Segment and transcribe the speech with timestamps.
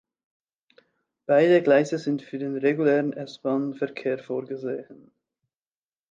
[1.27, 5.11] Beide Gleise sind für den regulären S-Bahn-Verkehr vorgesehen.